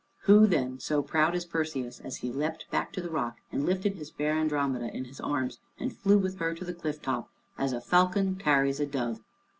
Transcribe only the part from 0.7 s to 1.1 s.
so